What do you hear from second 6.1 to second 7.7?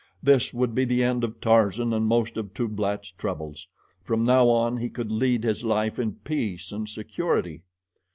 peace and security.